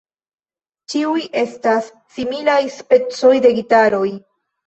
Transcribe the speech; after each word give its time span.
Ĉiuj 0.93 1.25
estas 1.41 1.91
similaj 2.17 2.57
specoj 2.79 3.35
de 3.47 3.55
gitaroj. 3.61 4.09